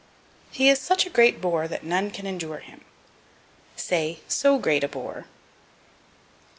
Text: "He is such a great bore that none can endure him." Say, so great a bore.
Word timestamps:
"He 0.49 0.67
is 0.67 0.79
such 0.81 1.05
a 1.05 1.11
great 1.11 1.39
bore 1.39 1.67
that 1.67 1.83
none 1.83 2.09
can 2.09 2.25
endure 2.25 2.57
him." 2.57 2.81
Say, 3.75 4.21
so 4.27 4.57
great 4.57 4.83
a 4.83 4.87
bore. 4.87 5.25